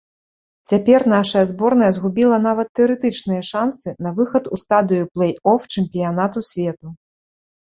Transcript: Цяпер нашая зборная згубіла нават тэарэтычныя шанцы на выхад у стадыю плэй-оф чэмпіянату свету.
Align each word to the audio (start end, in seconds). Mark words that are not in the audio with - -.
Цяпер 0.69 1.01
нашая 1.13 1.43
зборная 1.49 1.89
згубіла 1.97 2.39
нават 2.47 2.67
тэарэтычныя 2.79 3.41
шанцы 3.51 3.87
на 4.07 4.15
выхад 4.21 4.43
у 4.57 4.59
стадыю 4.63 5.03
плэй-оф 5.19 5.61
чэмпіянату 5.75 6.39
свету. 6.53 6.87